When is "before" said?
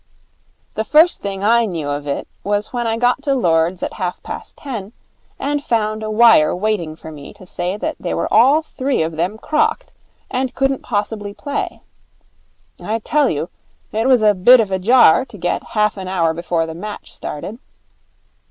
16.33-16.65